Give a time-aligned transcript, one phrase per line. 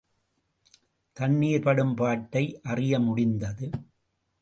[1.17, 3.69] தண்ணீர் படும் பாட்டை அறிய முடிந்தது.